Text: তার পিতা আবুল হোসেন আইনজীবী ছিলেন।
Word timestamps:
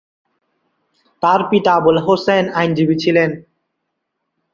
তার 1.23 1.41
পিতা 1.49 1.71
আবুল 1.75 1.97
হোসেন 2.05 2.43
আইনজীবী 2.53 2.95
ছিলেন। 3.03 3.29